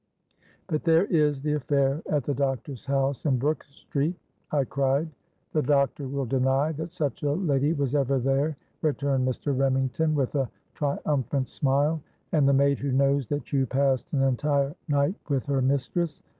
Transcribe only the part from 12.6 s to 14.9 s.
who knows that you passed an entire